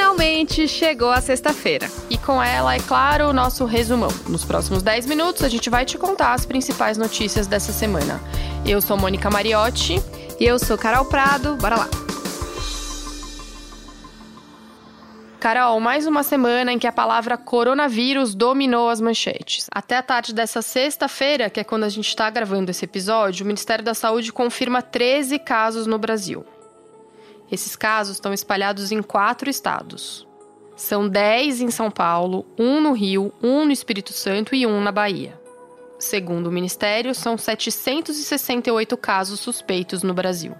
[0.00, 1.86] Finalmente chegou a sexta-feira.
[2.08, 4.08] E com ela, é claro, o nosso resumão.
[4.26, 8.18] Nos próximos 10 minutos, a gente vai te contar as principais notícias dessa semana.
[8.64, 10.02] Eu sou Mônica Mariotti.
[10.40, 11.54] E eu sou Carol Prado.
[11.56, 11.88] Bora lá!
[15.38, 19.66] Carol, mais uma semana em que a palavra coronavírus dominou as manchetes.
[19.70, 23.46] Até a tarde dessa sexta-feira, que é quando a gente está gravando esse episódio, o
[23.46, 26.42] Ministério da Saúde confirma 13 casos no Brasil.
[27.50, 30.26] Esses casos estão espalhados em quatro estados.
[30.76, 34.92] São 10 em São Paulo, um no Rio, um no Espírito Santo e um na
[34.92, 35.38] Bahia.
[35.98, 40.54] Segundo o Ministério, são 768 casos suspeitos no Brasil.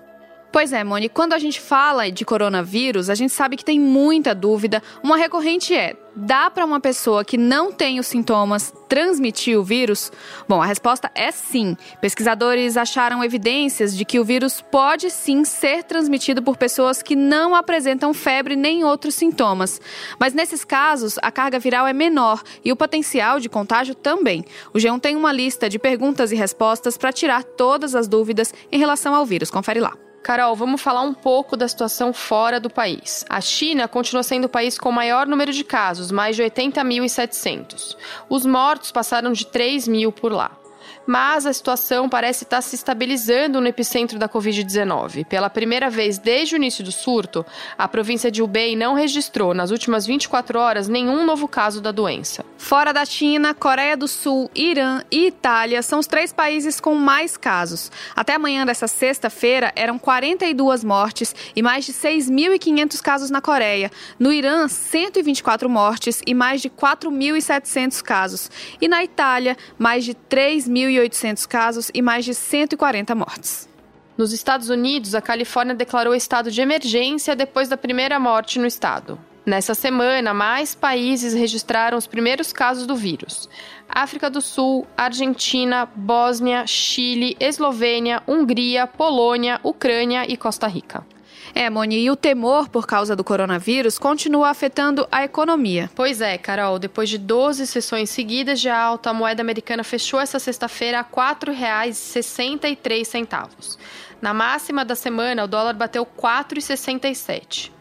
[0.53, 4.35] Pois é, Moni, quando a gente fala de coronavírus, a gente sabe que tem muita
[4.35, 4.83] dúvida.
[5.01, 10.11] Uma recorrente é: dá para uma pessoa que não tem os sintomas transmitir o vírus?
[10.49, 11.77] Bom, a resposta é sim.
[12.01, 17.55] Pesquisadores acharam evidências de que o vírus pode sim ser transmitido por pessoas que não
[17.55, 19.81] apresentam febre nem outros sintomas.
[20.19, 24.45] Mas nesses casos, a carga viral é menor e o potencial de contágio também.
[24.75, 28.81] O G1 tem uma lista de perguntas e respostas para tirar todas as dúvidas em
[28.81, 29.49] relação ao vírus.
[29.49, 30.10] Confere lá.
[30.23, 33.25] Carol, vamos falar um pouco da situação fora do país.
[33.29, 37.97] A China continua sendo o país com o maior número de casos, mais de 80.700.
[38.29, 40.60] Os mortos passaram de 3 mil por lá
[41.07, 45.25] mas a situação parece estar se estabilizando no epicentro da Covid-19.
[45.27, 47.45] Pela primeira vez desde o início do surto,
[47.77, 52.45] a província de Hubei não registrou, nas últimas 24 horas, nenhum novo caso da doença.
[52.57, 57.37] Fora da China, Coreia do Sul, Irã e Itália são os três países com mais
[57.37, 57.91] casos.
[58.15, 63.91] Até amanhã dessa sexta-feira, eram 42 mortes e mais de 6.500 casos na Coreia.
[64.19, 68.51] No Irã, 124 mortes e mais de 4.700 casos.
[68.81, 73.69] E na Itália, mais de 3.800 1.800 casos e mais de 140 mortes.
[74.17, 79.19] Nos Estados Unidos, a Califórnia declarou estado de emergência depois da primeira morte no estado.
[79.45, 83.49] Nessa semana, mais países registraram os primeiros casos do vírus:
[83.89, 91.07] África do Sul, Argentina, Bósnia, Chile, Eslovênia, Hungria, Polônia, Ucrânia e Costa Rica.
[91.55, 95.91] É, Moni, e o temor por causa do coronavírus continua afetando a economia.
[95.97, 100.39] Pois é, Carol, depois de 12 sessões seguidas de alta, a moeda americana fechou essa
[100.39, 103.77] sexta-feira a R$ 4,63.
[104.23, 107.73] Na máxima da semana, o dólar bateu 4,67.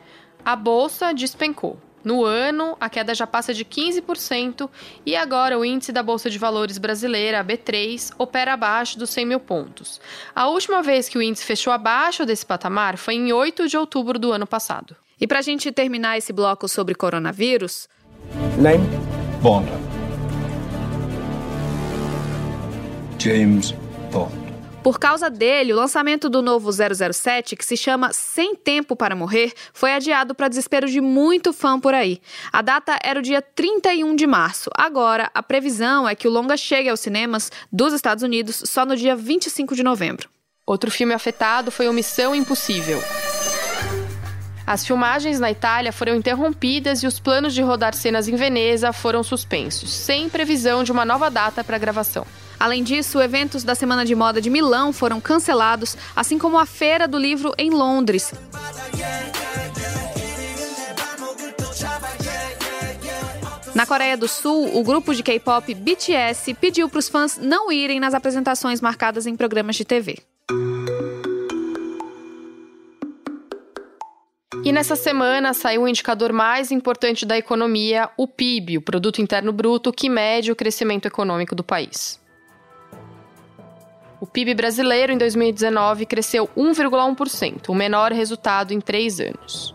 [0.49, 1.77] A bolsa despencou.
[2.03, 4.67] No ano, a queda já passa de 15%
[5.05, 9.25] e agora o índice da Bolsa de Valores brasileira, a B3, opera abaixo dos 100
[9.27, 10.01] mil pontos.
[10.33, 14.17] A última vez que o índice fechou abaixo desse patamar foi em 8 de outubro
[14.17, 14.95] do ano passado.
[15.21, 17.87] E para a gente terminar esse bloco sobre coronavírus.
[18.57, 18.89] Name?
[19.43, 19.69] Bond.
[23.19, 23.75] James
[24.11, 24.38] Bond.
[24.83, 29.53] Por causa dele, o lançamento do novo 007, que se chama Sem Tempo para Morrer,
[29.73, 32.21] foi adiado para desespero de muito fã por aí.
[32.51, 34.69] A data era o dia 31 de março.
[34.73, 38.95] Agora, a previsão é que o longa chegue aos cinemas dos Estados Unidos só no
[38.95, 40.29] dia 25 de novembro.
[40.65, 43.03] Outro filme afetado foi o Missão Impossível.
[44.65, 49.23] As filmagens na Itália foram interrompidas e os planos de rodar cenas em Veneza foram
[49.23, 52.25] suspensos, sem previsão de uma nova data para a gravação.
[52.59, 57.07] Além disso, eventos da Semana de Moda de Milão foram cancelados, assim como a Feira
[57.07, 58.33] do Livro em Londres.
[63.73, 67.97] Na Coreia do Sul, o grupo de K-pop BTS pediu para os fãs não irem
[67.97, 70.17] nas apresentações marcadas em programas de TV.
[74.65, 79.53] E nessa semana saiu o indicador mais importante da economia, o PIB, o Produto Interno
[79.53, 82.19] Bruto, que mede o crescimento econômico do país.
[84.21, 89.73] O PIB brasileiro em 2019 cresceu 1,1%, o menor resultado em três anos.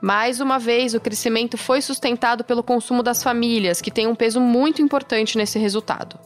[0.00, 4.40] Mais uma vez, o crescimento foi sustentado pelo consumo das famílias, que tem um peso
[4.40, 6.18] muito importante nesse resultado.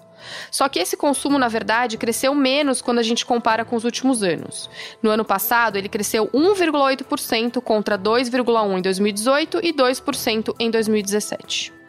[0.51, 4.23] Só que esse consumo, na verdade, cresceu menos quando a gente compara com os últimos
[4.23, 4.71] anos.
[5.03, 11.82] No ano passado, ele cresceu 1,8% contra 2,1% em 2018 e 2% em 2017.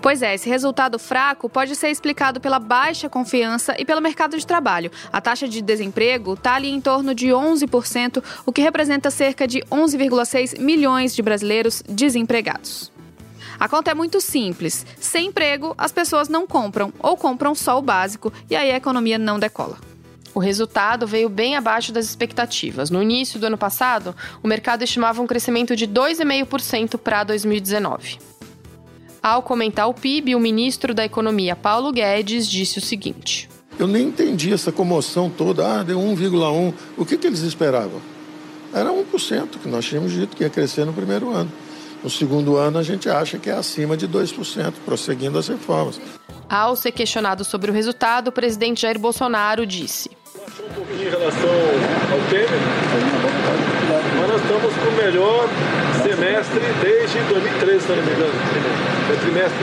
[0.00, 4.46] Pois é, esse resultado fraco pode ser explicado pela baixa confiança e pelo mercado de
[4.46, 4.90] trabalho.
[5.12, 9.60] A taxa de desemprego está ali em torno de 11%, o que representa cerca de
[9.70, 12.92] 11,6 milhões de brasileiros desempregados.
[13.58, 14.84] A conta é muito simples.
[15.00, 19.18] Sem emprego, as pessoas não compram ou compram só o básico e aí a economia
[19.18, 19.78] não decola.
[20.34, 22.90] O resultado veio bem abaixo das expectativas.
[22.90, 28.35] No início do ano passado, o mercado estimava um crescimento de 2,5% para 2019.
[29.26, 34.06] Ao comentar o PIB, o ministro da Economia, Paulo Guedes, disse o seguinte: Eu nem
[34.06, 35.80] entendi essa comoção toda.
[35.80, 36.72] Ah, deu 1,1.
[36.96, 38.00] O que, que eles esperavam?
[38.72, 41.50] Era 1% que nós tínhamos dito que ia crescer no primeiro ano.
[42.04, 46.00] No segundo ano, a gente acha que é acima de 2%, prosseguindo as reformas.
[46.48, 50.08] Ao ser questionado sobre o resultado, o presidente Jair Bolsonaro disse:
[50.64, 51.50] um pouquinho em relação
[52.12, 52.48] ao Temer,
[54.18, 55.48] mas nós estamos com o melhor
[56.02, 58.32] semestre desde 2013, se não me engano.
[59.12, 59.58] É trimestre.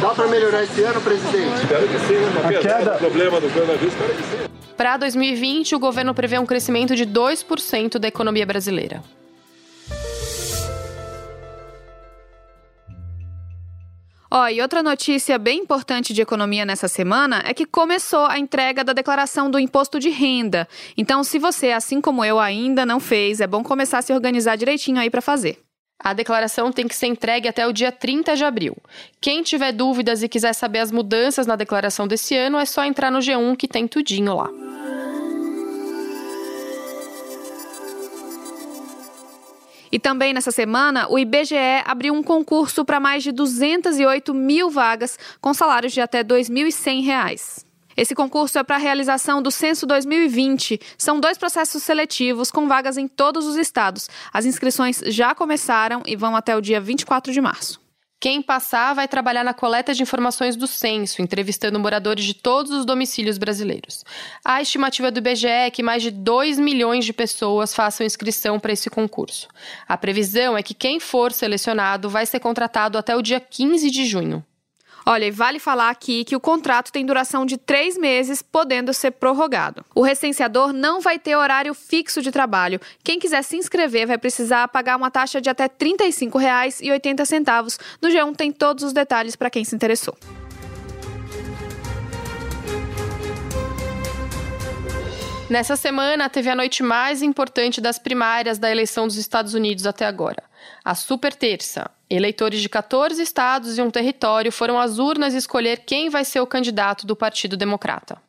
[0.00, 1.54] Dá para melhorar esse ano, presidente?
[1.62, 2.42] Espero que sim, né?
[2.44, 2.90] apesar queda...
[2.92, 4.36] do problema do coronavírus, espero que sim.
[4.76, 9.02] Para 2020, o governo prevê um crescimento de 2% da economia brasileira.
[14.30, 18.38] Ó, oh, e outra notícia bem importante de economia nessa semana é que começou a
[18.38, 20.68] entrega da declaração do imposto de renda.
[20.96, 24.56] Então, se você, assim como eu, ainda não fez, é bom começar a se organizar
[24.56, 25.60] direitinho aí para fazer.
[25.98, 28.76] A declaração tem que ser entregue até o dia 30 de abril.
[29.20, 33.10] Quem tiver dúvidas e quiser saber as mudanças na declaração desse ano, é só entrar
[33.10, 34.65] no G1 que tem tudinho lá.
[39.90, 45.18] E também nessa semana, o IBGE abriu um concurso para mais de 208 mil vagas
[45.40, 47.64] com salários de até R$ 2.100.
[47.96, 50.78] Esse concurso é para a realização do Censo 2020.
[50.98, 54.08] São dois processos seletivos com vagas em todos os estados.
[54.32, 57.85] As inscrições já começaram e vão até o dia 24 de março.
[58.18, 62.86] Quem passar vai trabalhar na coleta de informações do censo, entrevistando moradores de todos os
[62.86, 64.04] domicílios brasileiros.
[64.42, 68.72] A estimativa do IBGE é que mais de 2 milhões de pessoas façam inscrição para
[68.72, 69.48] esse concurso.
[69.86, 74.06] A previsão é que quem for selecionado vai ser contratado até o dia 15 de
[74.06, 74.44] junho.
[75.08, 79.12] Olha, e vale falar aqui que o contrato tem duração de três meses, podendo ser
[79.12, 79.84] prorrogado.
[79.94, 82.80] O recenseador não vai ter horário fixo de trabalho.
[83.04, 87.78] Quem quiser se inscrever vai precisar pagar uma taxa de até R$ 35,80.
[88.02, 90.18] No G1 tem todos os detalhes para quem se interessou.
[95.48, 100.04] Nessa semana, teve a noite mais importante das primárias da eleição dos Estados Unidos até
[100.04, 100.42] agora.
[100.84, 101.88] A Super Terça.
[102.10, 106.46] Eleitores de 14 estados e um território foram às urnas escolher quem vai ser o
[106.48, 108.20] candidato do Partido Democrata.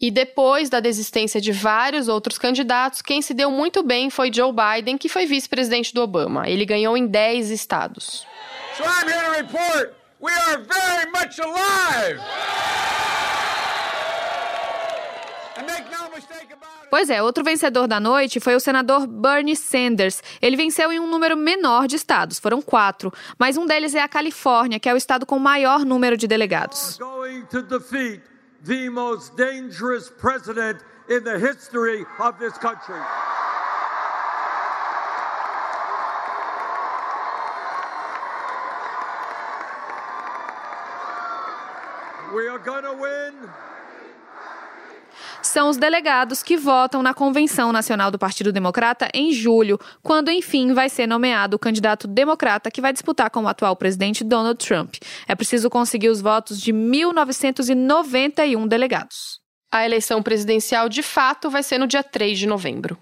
[0.00, 4.52] E depois da desistência de vários outros candidatos, quem se deu muito bem foi Joe
[4.52, 6.48] Biden, que foi vice-presidente do Obama.
[6.48, 8.26] Ele ganhou em 10 estados.
[8.76, 12.20] So I'm here to report we are very much alive.
[16.90, 20.20] Pois é, outro vencedor da noite foi o senador Bernie Sanders.
[20.42, 24.08] Ele venceu em um número menor de estados, foram quatro, mas um deles é a
[24.08, 26.98] Califórnia, que é o estado com maior número de delegados.
[42.32, 43.50] We are going win
[45.50, 50.72] são os delegados que votam na Convenção Nacional do Partido Democrata em julho, quando enfim
[50.72, 54.94] vai ser nomeado o candidato democrata que vai disputar com o atual presidente Donald Trump.
[55.26, 59.40] É preciso conseguir os votos de 1.991 delegados.
[59.72, 62.96] A eleição presidencial de fato vai ser no dia 3 de novembro.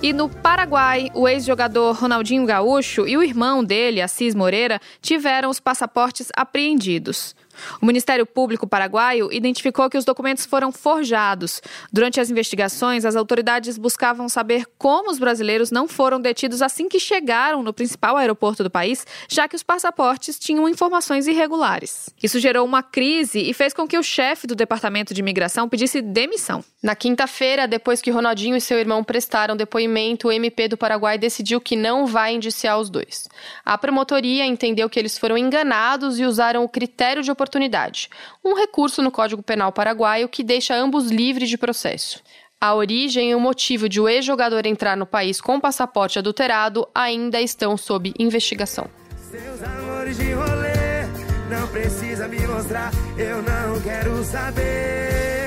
[0.00, 5.58] E no Paraguai, o ex-jogador Ronaldinho Gaúcho e o irmão dele, Assis Moreira, tiveram os
[5.58, 7.34] passaportes apreendidos.
[7.80, 11.60] O Ministério Público paraguaio identificou que os documentos foram forjados.
[11.92, 17.00] Durante as investigações, as autoridades buscavam saber como os brasileiros não foram detidos assim que
[17.00, 22.10] chegaram no principal aeroporto do país, já que os passaportes tinham informações irregulares.
[22.22, 26.00] Isso gerou uma crise e fez com que o chefe do Departamento de Imigração pedisse
[26.00, 26.64] demissão.
[26.82, 31.60] Na quinta-feira, depois que Ronaldinho e seu irmão prestaram depoimento, o MP do Paraguai decidiu
[31.60, 33.28] que não vai indiciar os dois.
[33.64, 38.10] A promotoria entendeu que eles foram enganados e usaram o critério de oportunidade oportunidade,
[38.44, 42.22] um recurso no Código Penal paraguaio que deixa ambos livres de processo.
[42.60, 47.40] A origem e o motivo de o ex-jogador entrar no país com passaporte adulterado ainda
[47.40, 48.86] estão sob investigação.
[49.30, 51.06] Seus amores de rolê,
[51.48, 55.37] não precisa me mostrar, eu não quero saber.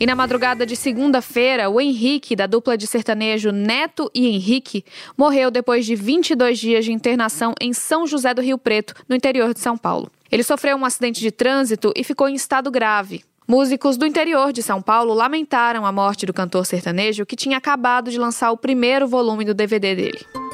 [0.00, 4.84] E na madrugada de segunda-feira, o Henrique, da dupla de sertanejo Neto e Henrique,
[5.16, 9.52] morreu depois de 22 dias de internação em São José do Rio Preto, no interior
[9.52, 10.08] de São Paulo.
[10.30, 13.24] Ele sofreu um acidente de trânsito e ficou em estado grave.
[13.46, 18.08] Músicos do interior de São Paulo lamentaram a morte do cantor sertanejo que tinha acabado
[18.08, 20.47] de lançar o primeiro volume do DVD dele.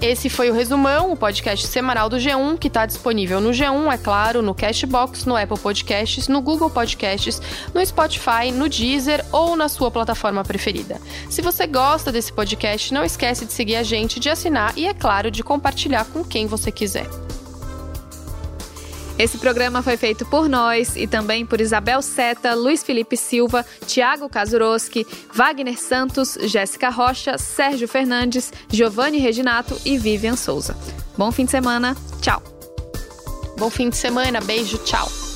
[0.00, 3.98] Esse foi o Resumão, o podcast semanal do G1, que está disponível no G1, é
[3.98, 7.42] claro, no Cashbox, no Apple Podcasts, no Google Podcasts,
[7.74, 11.00] no Spotify, no Deezer ou na sua plataforma preferida.
[11.28, 14.94] Se você gosta desse podcast, não esquece de seguir a gente, de assinar e, é
[14.94, 17.08] claro, de compartilhar com quem você quiser.
[19.18, 24.28] Esse programa foi feito por nós e também por Isabel Seta, Luiz Felipe Silva, Tiago
[24.28, 30.76] Kazuroski, Wagner Santos, Jéssica Rocha, Sérgio Fernandes, Giovanni Reginato e Vivian Souza.
[31.16, 31.96] Bom fim de semana.
[32.20, 32.40] Tchau.
[33.58, 34.40] Bom fim de semana.
[34.40, 34.78] Beijo.
[34.78, 35.27] Tchau.